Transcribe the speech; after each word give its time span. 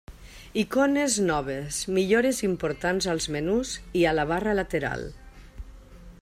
Icones 0.61 1.17
noves, 1.25 1.81
millores 1.97 2.41
importants 2.49 3.11
als 3.15 3.29
menús 3.37 3.75
i 4.01 4.07
a 4.13 4.19
la 4.21 4.29
barra 4.35 4.57
lateral. 4.63 5.07